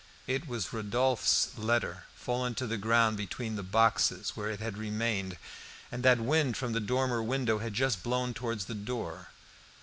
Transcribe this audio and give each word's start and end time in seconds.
It 0.25 0.47
was 0.47 0.73
Rodolphe's 0.73 1.55
letter, 1.59 2.05
fallen 2.15 2.55
to 2.55 2.65
the 2.65 2.79
ground 2.79 3.17
between 3.17 3.55
the 3.55 3.61
boxes, 3.61 4.31
where 4.35 4.49
it 4.49 4.59
had 4.59 4.75
remained, 4.75 5.37
and 5.91 6.01
that 6.01 6.17
the 6.17 6.23
wind 6.23 6.57
from 6.57 6.73
the 6.73 6.79
dormer 6.79 7.21
window 7.21 7.59
had 7.59 7.75
just 7.75 8.01
blown 8.01 8.33
towards 8.33 8.65
the 8.65 8.73
door. 8.73 9.27